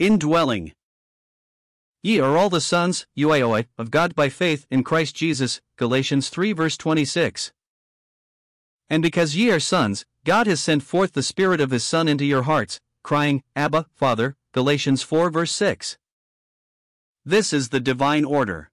[0.00, 0.74] Indwelling.
[2.04, 5.60] Ye are all the sons, Uioi, of God by faith in Christ Jesus.
[5.76, 7.52] Galatians 3 verse 26.
[8.88, 12.24] And because ye are sons, God has sent forth the Spirit of His Son into
[12.24, 14.36] your hearts, crying, Abba, Father.
[14.52, 15.98] Galatians 4 verse 6.
[17.24, 18.70] This is the divine order.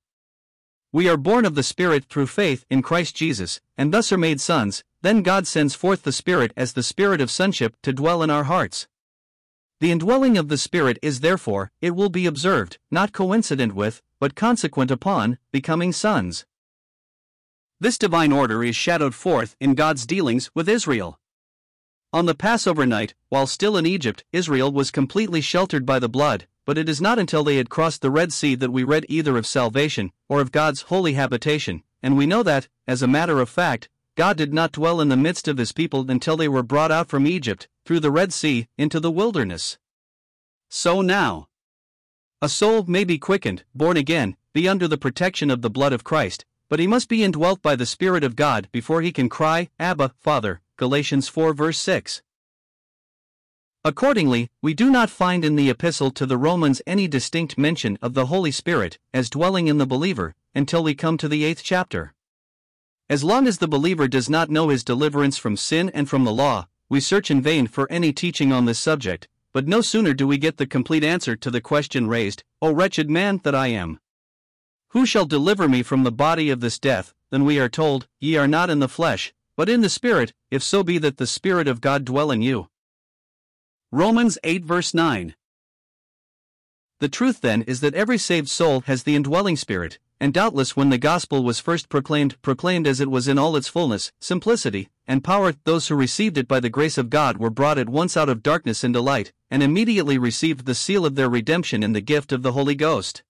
[0.91, 4.39] We are born of the Spirit through faith in Christ Jesus, and thus are made
[4.39, 8.29] sons, then God sends forth the Spirit as the Spirit of sonship to dwell in
[8.29, 8.87] our hearts.
[9.81, 14.33] The indwelling of the Spirit is therefore, it will be observed, not coincident with, but
[14.33, 16.45] consequent upon, becoming sons.
[17.79, 21.19] This divine order is shadowed forth in God's dealings with Israel.
[22.13, 26.47] On the Passover night, while still in Egypt, Israel was completely sheltered by the blood,
[26.65, 29.35] but it is not until they had crossed the Red Sea that we read either
[29.35, 33.49] of salvation or of God's holy habitation, and we know that, as a matter of
[33.49, 36.91] fact, God did not dwell in the midst of his people until they were brought
[36.91, 39.77] out from Egypt, through the Red Sea, into the wilderness.
[40.69, 41.47] So now,
[42.41, 46.03] a soul may be quickened, born again, be under the protection of the blood of
[46.03, 49.69] Christ, but he must be indwelt by the Spirit of God before he can cry,
[49.79, 50.61] Abba, Father.
[50.77, 52.21] Galatians 4 verse 6.
[53.85, 58.13] Accordingly, we do not find in the epistle to the Romans any distinct mention of
[58.13, 62.13] the Holy Spirit as dwelling in the believer until we come to the eighth chapter.
[63.09, 66.33] As long as the believer does not know his deliverance from sin and from the
[66.33, 70.27] law, we search in vain for any teaching on this subject, but no sooner do
[70.27, 73.99] we get the complete answer to the question raised, O wretched man that I am!
[74.89, 77.13] Who shall deliver me from the body of this death?
[77.31, 80.61] Then we are told, Ye are not in the flesh, but in the Spirit, if
[80.61, 82.67] so be that the Spirit of God dwell in you.
[83.91, 85.35] Romans 8 verse 9.
[86.99, 90.89] The truth then is that every saved soul has the indwelling Spirit, and doubtless when
[90.89, 95.23] the gospel was first proclaimed, proclaimed as it was in all its fullness, simplicity, and
[95.23, 98.29] power, those who received it by the grace of God were brought at once out
[98.29, 102.31] of darkness into light, and immediately received the seal of their redemption in the gift
[102.31, 103.23] of the Holy Ghost.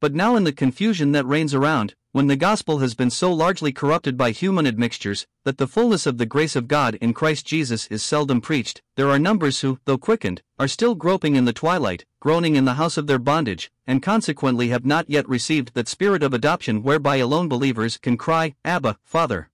[0.00, 3.72] But now, in the confusion that reigns around, when the gospel has been so largely
[3.72, 7.86] corrupted by human admixtures that the fullness of the grace of God in Christ Jesus
[7.88, 12.04] is seldom preached, there are numbers who, though quickened, are still groping in the twilight,
[12.20, 16.22] groaning in the house of their bondage, and consequently have not yet received that spirit
[16.22, 19.50] of adoption whereby alone believers can cry, Abba, Father.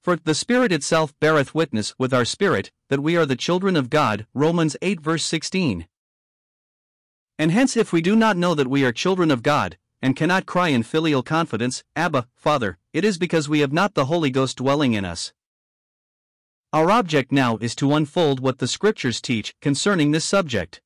[0.00, 3.90] For the Spirit itself beareth witness with our spirit that we are the children of
[3.90, 4.26] God.
[4.34, 5.88] Romans 8 verse 16.
[7.38, 10.46] And hence, if we do not know that we are children of God, and cannot
[10.46, 14.58] cry in filial confidence, Abba, Father, it is because we have not the Holy Ghost
[14.58, 15.32] dwelling in us.
[16.76, 20.82] Our object now is to unfold what the Scriptures teach concerning this subject.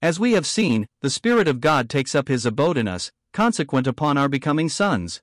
[0.00, 3.88] As we have seen, the Spirit of God takes up his abode in us, consequent
[3.88, 5.20] upon our becoming sons.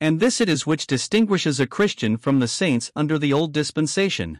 [0.00, 4.38] And this it is which distinguishes a Christian from the saints under the old dispensation.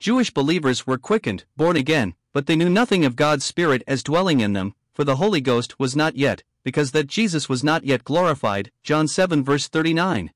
[0.00, 4.40] Jewish believers were quickened, born again, but they knew nothing of God's Spirit as dwelling
[4.40, 8.02] in them, for the Holy Ghost was not yet, because that Jesus was not yet
[8.02, 8.72] glorified.
[8.82, 10.32] John 7 verse 39.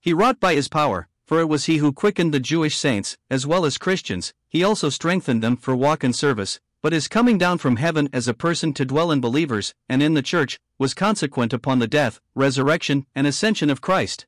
[0.00, 3.46] He wrought by his power, for it was he who quickened the Jewish saints, as
[3.46, 7.58] well as Christians, he also strengthened them for walk and service, but his coming down
[7.58, 11.52] from heaven as a person to dwell in believers, and in the church, was consequent
[11.52, 14.26] upon the death, resurrection, and ascension of Christ.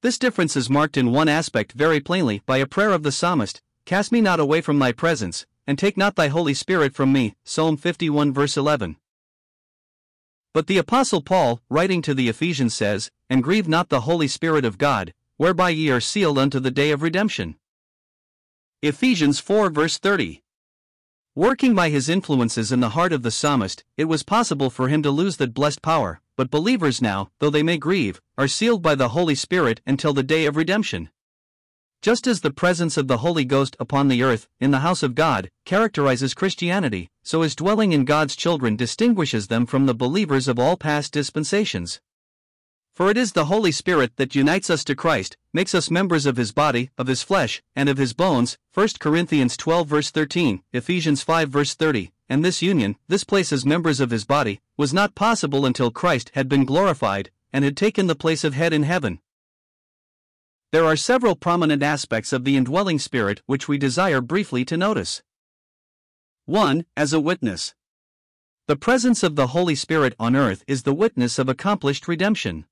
[0.00, 3.60] This difference is marked in one aspect very plainly by a prayer of the psalmist
[3.88, 7.34] Cast me not away from thy presence, and take not thy Holy Spirit from me.
[7.44, 8.96] Psalm 51 verse 11.
[10.52, 14.66] But the Apostle Paul, writing to the Ephesians, says, And grieve not the Holy Spirit
[14.66, 17.56] of God, whereby ye are sealed unto the day of redemption.
[18.82, 20.42] Ephesians 4 verse 30.
[21.34, 25.02] Working by his influences in the heart of the psalmist, it was possible for him
[25.04, 28.96] to lose that blessed power, but believers now, though they may grieve, are sealed by
[28.96, 31.10] the Holy Spirit until the day of redemption.
[32.02, 35.14] Just as the presence of the Holy Ghost upon the earth, in the house of
[35.14, 40.58] God, characterizes Christianity, so his dwelling in God's children distinguishes them from the believers of
[40.58, 42.00] all past dispensations.
[42.98, 46.36] For it is the Holy Spirit that unites us to Christ, makes us members of
[46.36, 48.58] his body, of his flesh, and of his bones.
[48.74, 53.64] 1 Corinthians 12 verse 13, Ephesians 5 verse 30, and this union, this place as
[53.64, 58.08] members of his body, was not possible until Christ had been glorified, and had taken
[58.08, 59.20] the place of head in heaven.
[60.72, 65.22] There are several prominent aspects of the indwelling spirit which we desire briefly to notice.
[66.46, 66.84] 1.
[66.96, 67.76] As a witness.
[68.66, 72.66] The presence of the Holy Spirit on earth is the witness of accomplished redemption.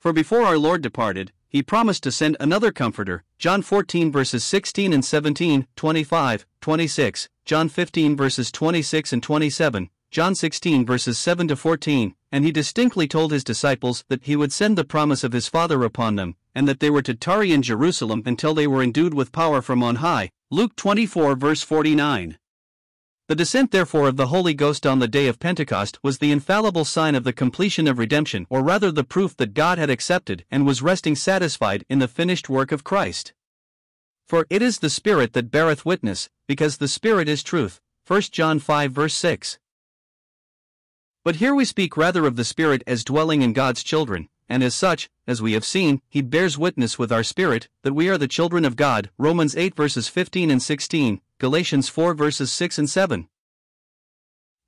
[0.00, 4.94] For before our Lord departed, he promised to send another comforter, John 14 verses 16
[4.94, 11.56] and 17, 25, 26, John 15 verses 26 and 27, John 16 verses 7 to
[11.56, 15.48] 14, and he distinctly told his disciples that he would send the promise of his
[15.48, 19.12] Father upon them, and that they were to tarry in Jerusalem until they were endued
[19.12, 20.30] with power from on high.
[20.50, 22.38] Luke 24 verse 49.
[23.30, 26.84] The descent, therefore, of the Holy Ghost on the day of Pentecost was the infallible
[26.84, 30.66] sign of the completion of redemption, or rather the proof that God had accepted and
[30.66, 33.32] was resting satisfied in the finished work of Christ.
[34.26, 37.80] For it is the Spirit that beareth witness, because the Spirit is truth.
[38.04, 39.60] 1 John 5 verse 6.
[41.22, 44.74] But here we speak rather of the Spirit as dwelling in God's children, and as
[44.74, 48.28] such, as we have seen, he bears witness with our spirit that we are the
[48.28, 49.08] children of God.
[49.16, 53.28] Romans 8 verses 15 and 16, Galatians 4 verses 6 and 7.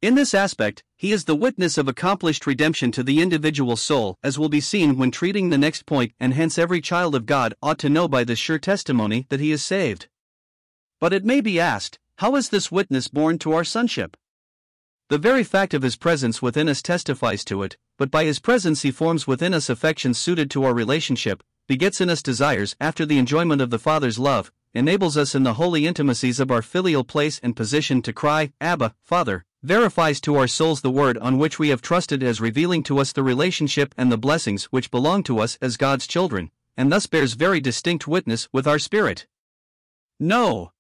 [0.00, 4.38] In this aspect, he is the witness of accomplished redemption to the individual soul, as
[4.38, 7.78] will be seen when treating the next point, and hence every child of God ought
[7.80, 10.08] to know by this sure testimony that he is saved.
[11.00, 14.16] But it may be asked, how is this witness borne to our sonship?
[15.08, 18.82] The very fact of his presence within us testifies to it, but by his presence
[18.82, 23.16] he forms within us affections suited to our relationship, begets in us desires after the
[23.16, 27.38] enjoyment of the Father's love, enables us in the holy intimacies of our filial place
[27.44, 31.68] and position to cry, Abba, Father, verifies to our souls the word on which we
[31.68, 35.56] have trusted as revealing to us the relationship and the blessings which belong to us
[35.62, 39.28] as God's children, and thus bears very distinct witness with our spirit.
[40.18, 40.72] No,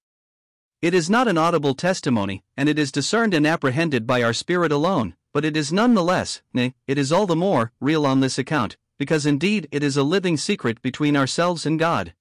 [0.80, 4.72] it is not an audible testimony, and it is discerned and apprehended by our spirit
[4.72, 8.20] alone, but it is none the less, nay, it is all the more, real on
[8.20, 12.14] this account, because indeed it is a living secret between ourselves and God.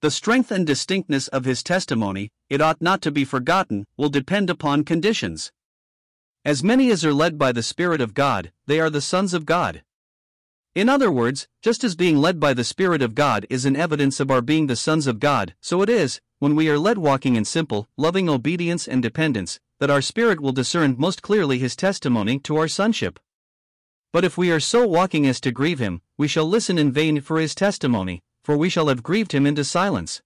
[0.00, 4.48] The strength and distinctness of his testimony, it ought not to be forgotten, will depend
[4.48, 5.52] upon conditions.
[6.44, 9.44] As many as are led by the Spirit of God, they are the sons of
[9.44, 9.82] God.
[10.74, 14.20] In other words, just as being led by the Spirit of God is an evidence
[14.20, 17.34] of our being the sons of God, so it is, when we are led walking
[17.34, 22.38] in simple, loving obedience and dependence, that our spirit will discern most clearly his testimony
[22.40, 23.18] to our sonship.
[24.12, 27.20] But if we are so walking as to grieve him, we shall listen in vain
[27.20, 30.22] for his testimony, for we shall have grieved him into silence.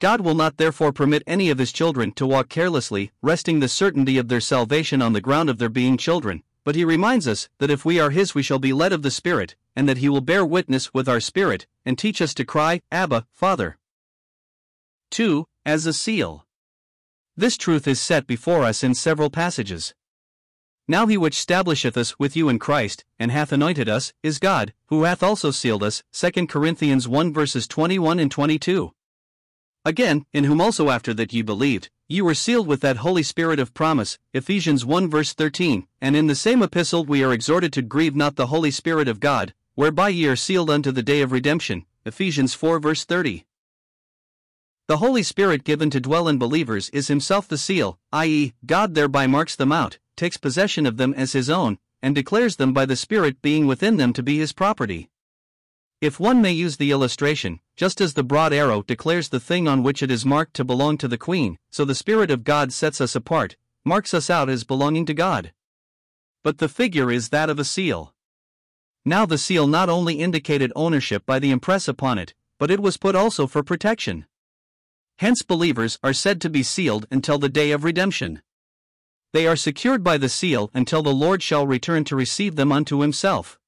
[0.00, 4.18] God will not therefore permit any of his children to walk carelessly, resting the certainty
[4.18, 7.70] of their salvation on the ground of their being children, but he reminds us that
[7.70, 10.20] if we are his, we shall be led of the Spirit, and that he will
[10.20, 13.76] bear witness with our spirit, and teach us to cry, Abba, Father.
[15.10, 15.46] 2.
[15.66, 16.43] As a seal.
[17.36, 19.92] This truth is set before us in several passages.
[20.86, 24.72] Now he which stablisheth us with you in Christ, and hath anointed us, is God,
[24.86, 26.04] who hath also sealed us.
[26.12, 28.92] 2 Corinthians 1 verses 21 and 22.
[29.84, 33.58] Again, in whom also after that ye believed, ye were sealed with that Holy Spirit
[33.58, 34.16] of promise.
[34.32, 35.88] Ephesians 1 verse 13.
[36.00, 39.18] And in the same epistle we are exhorted to grieve not the Holy Spirit of
[39.18, 41.84] God, whereby ye are sealed unto the day of redemption.
[42.04, 43.44] Ephesians 4 verse 30.
[44.86, 49.26] The Holy Spirit given to dwell in believers is himself the seal, i.e., God thereby
[49.26, 52.94] marks them out, takes possession of them as his own, and declares them by the
[52.94, 55.08] Spirit being within them to be his property.
[56.02, 59.82] If one may use the illustration, just as the broad arrow declares the thing on
[59.82, 63.00] which it is marked to belong to the queen, so the Spirit of God sets
[63.00, 63.56] us apart,
[63.86, 65.54] marks us out as belonging to God.
[66.42, 68.12] But the figure is that of a seal.
[69.02, 72.98] Now the seal not only indicated ownership by the impress upon it, but it was
[72.98, 74.26] put also for protection.
[75.18, 78.42] Hence, believers are said to be sealed until the day of redemption.
[79.32, 83.00] They are secured by the seal until the Lord shall return to receive them unto
[83.00, 83.58] himself.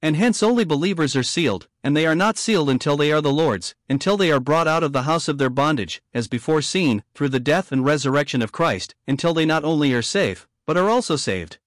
[0.00, 3.32] And hence, only believers are sealed, and they are not sealed until they are the
[3.32, 7.02] Lord's, until they are brought out of the house of their bondage, as before seen,
[7.14, 10.90] through the death and resurrection of Christ, until they not only are safe, but are
[10.90, 11.58] also saved.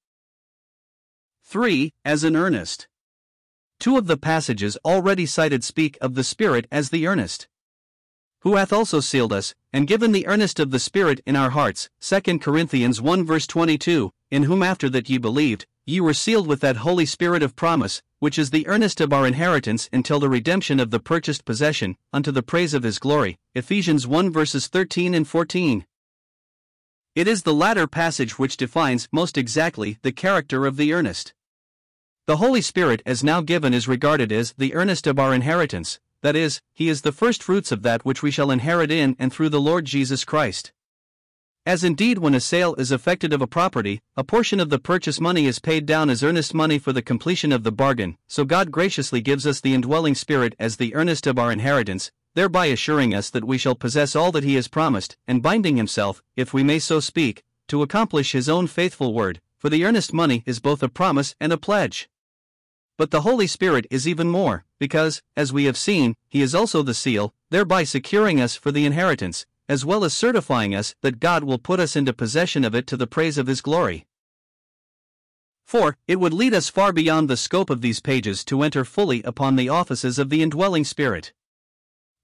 [1.46, 1.94] 3.
[2.06, 2.88] As an earnest.
[3.80, 7.48] Two of the passages already cited speak of the Spirit as the earnest
[8.41, 11.89] who hath also sealed us, and given the earnest of the Spirit in our hearts.
[12.01, 16.60] 2 Corinthians 1 verse 22, in whom after that ye believed, ye were sealed with
[16.60, 20.79] that Holy Spirit of promise, which is the earnest of our inheritance until the redemption
[20.79, 23.38] of the purchased possession, unto the praise of his glory.
[23.56, 25.86] Ephesians 1 verses 13 and 14.
[27.15, 31.34] It is the latter passage which defines most exactly the character of the earnest.
[32.27, 36.36] The Holy Spirit as now given is regarded as the earnest of our inheritance, that
[36.36, 39.48] is, he is the first fruits of that which we shall inherit in and through
[39.48, 40.74] the Lord Jesus Christ.
[41.65, 45.22] As indeed, when a sale is effected of a property, a portion of the purchase
[45.22, 48.74] money is paid down as earnest money for the completion of the bargain, so God
[48.74, 53.29] graciously gives us the indwelling Spirit as the earnest of our inheritance, thereby assuring us
[53.29, 56.77] that we shall possess all that He has promised, and binding Himself, if we may
[56.77, 60.89] so speak, to accomplish His own faithful word, for the earnest money is both a
[60.89, 62.10] promise and a pledge.
[62.98, 66.82] But the Holy Spirit is even more, because, as we have seen, He is also
[66.82, 71.44] the seal, thereby securing us for the inheritance, as well as certifying us that God
[71.44, 74.08] will put us into possession of it to the praise of His glory.
[75.66, 75.96] 4.
[76.08, 79.58] It would lead us far beyond the scope of these pages to enter fully upon
[79.58, 81.34] the offices of the indwelling Spirit.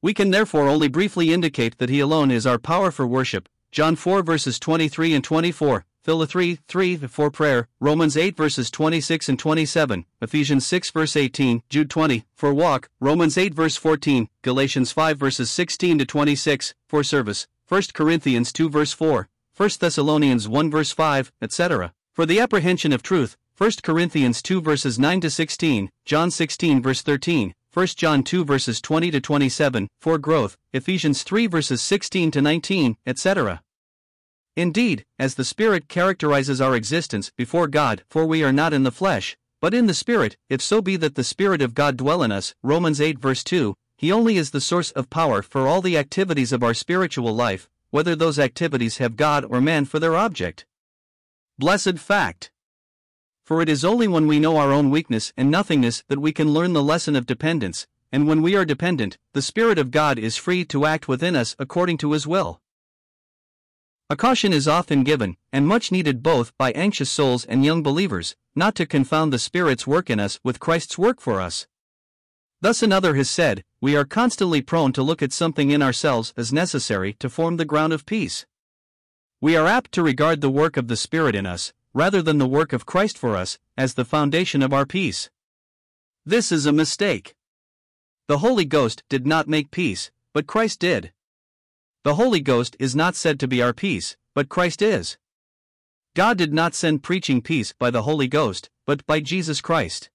[0.01, 3.96] We can therefore only briefly indicate that He alone is our power for worship, John
[3.96, 9.39] 4 verses 23 and 24, Phil 3 3 for prayer, Romans 8 verses 26 and
[9.39, 15.17] 27, Ephesians 6 verse 18, Jude 20 for walk, Romans 8 verse 14, Galatians 5
[15.17, 20.91] verses 16 to 26 for service, 1 Corinthians 2 verse 4, 1 Thessalonians 1 verse
[20.91, 21.93] 5, etc.
[22.12, 27.01] For the apprehension of truth, 1 Corinthians 2 verses 9 to 16, John 16 verse
[27.01, 32.41] 13, 1 John 2 verses 20 to 27, for growth, Ephesians 3 verses 16 to
[32.41, 33.62] 19, etc.
[34.55, 38.91] Indeed, as the Spirit characterizes our existence before God, for we are not in the
[38.91, 42.31] flesh, but in the Spirit, if so be that the Spirit of God dwell in
[42.31, 45.98] us, Romans 8 verse 2, He only is the source of power for all the
[45.98, 50.65] activities of our spiritual life, whether those activities have God or man for their object.
[51.57, 52.51] Blessed fact!
[53.45, 56.53] For it is only when we know our own weakness and nothingness that we can
[56.53, 60.38] learn the lesson of dependence, and when we are dependent, the Spirit of God is
[60.38, 62.62] free to act within us according to His will.
[64.13, 68.36] A caution is often given, and much needed both by anxious souls and young believers,
[68.53, 71.65] not to confound the Spirit's work in us with Christ's work for us.
[72.62, 76.53] Thus, another has said, we are constantly prone to look at something in ourselves as
[76.53, 78.46] necessary to form the ground of peace.
[79.41, 82.46] We are apt to regard the work of the Spirit in us, rather than the
[82.46, 85.32] work of Christ for us, as the foundation of our peace.
[86.24, 87.34] This is a mistake.
[88.27, 91.13] The Holy Ghost did not make peace, but Christ did.
[92.03, 95.17] The Holy Ghost is not said to be our peace, but Christ is.
[96.15, 100.10] God did not send preaching peace by the Holy Ghost, but by Jesus Christ.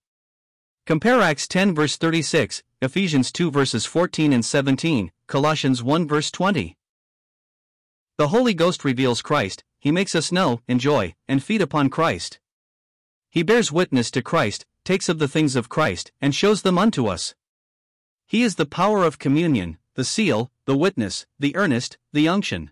[0.85, 6.77] Compare Acts 10 verse 36, Ephesians 2 verses 14 and 17, Colossians 1 verse 20.
[8.19, 12.39] The Holy Ghost reveals Christ, he makes us know, enjoy, and feed upon Christ.
[13.31, 17.07] He bears witness to Christ, takes of the things of Christ, and shows them unto
[17.07, 17.35] us.
[18.27, 22.71] He is the power of communion, the seal, the witness, the earnest, the unction.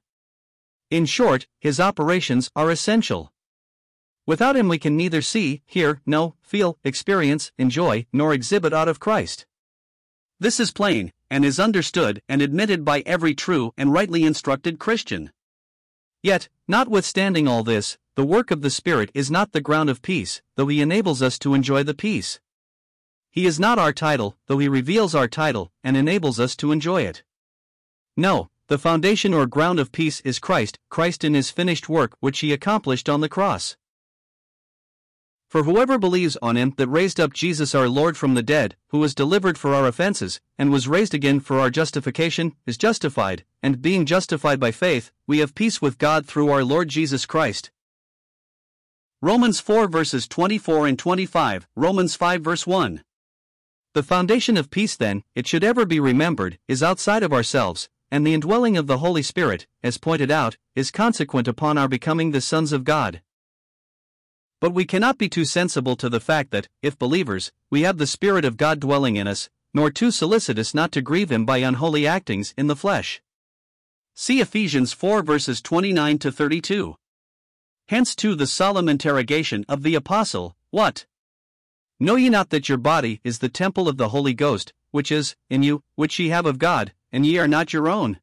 [0.93, 3.33] In short, his operations are essential.
[4.29, 9.01] Without him, we can neither see, hear, know, feel, experience, enjoy, nor exhibit aught of
[9.01, 9.45] Christ.
[10.39, 15.33] This is plain, and is understood and admitted by every true and rightly instructed Christian.
[16.23, 20.43] Yet, notwithstanding all this, the work of the Spirit is not the ground of peace,
[20.55, 22.39] though He enables us to enjoy the peace.
[23.37, 27.03] He is not our title, though He reveals our title and enables us to enjoy
[27.03, 27.23] it.
[28.17, 32.39] No, the foundation or ground of peace is Christ, Christ in His finished work which
[32.39, 33.77] He accomplished on the cross.
[35.51, 39.01] For whoever believes on Him that raised up Jesus our Lord from the dead, who
[39.01, 43.83] was delivered for our offences, and was raised again for our justification, is justified, and
[43.83, 47.71] being justified by faith, we have peace with God through our Lord Jesus Christ.
[49.21, 53.03] Romans 4 verses 24 and 25, Romans 5 verse 1.
[53.97, 58.27] The foundation of peace, then, it should ever be remembered, is outside of ourselves, and
[58.27, 62.43] the indwelling of the Holy Spirit, as pointed out, is consequent upon our becoming the
[62.43, 63.23] sons of God.
[64.61, 68.07] But we cannot be too sensible to the fact that, if believers, we have the
[68.07, 72.07] Spirit of God dwelling in us, nor too solicitous not to grieve Him by unholy
[72.07, 73.23] actings in the flesh.
[74.15, 76.97] See Ephesians 4 verses 29 to 32.
[77.89, 81.07] Hence, too, the solemn interrogation of the Apostle What?
[81.99, 85.35] Know ye not that your body is the temple of the Holy Ghost, which is
[85.49, 88.21] in you, which ye have of God, and ye are not your own?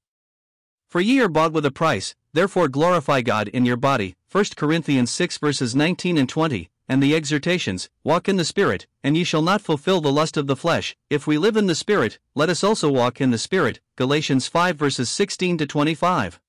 [0.88, 4.16] For ye are bought with a price, therefore glorify God in your body.
[4.32, 9.18] 1 Corinthians 6 verses 19 and 20, and the exhortations, Walk in the Spirit, and
[9.18, 10.96] ye shall not fulfill the lust of the flesh.
[11.10, 13.80] If we live in the Spirit, let us also walk in the Spirit.
[13.96, 16.40] Galatians 5 verses 16 to 25.